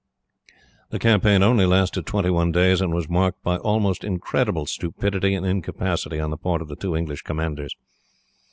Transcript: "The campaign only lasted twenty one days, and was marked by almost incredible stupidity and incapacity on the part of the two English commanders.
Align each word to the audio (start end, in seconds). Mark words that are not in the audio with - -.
"The 0.89 0.97
campaign 0.97 1.43
only 1.43 1.67
lasted 1.67 2.07
twenty 2.07 2.31
one 2.31 2.51
days, 2.51 2.81
and 2.81 2.91
was 2.91 3.07
marked 3.07 3.43
by 3.43 3.57
almost 3.57 4.03
incredible 4.03 4.65
stupidity 4.65 5.35
and 5.35 5.45
incapacity 5.45 6.19
on 6.19 6.31
the 6.31 6.37
part 6.37 6.63
of 6.63 6.69
the 6.69 6.75
two 6.75 6.95
English 6.95 7.21
commanders. 7.21 7.75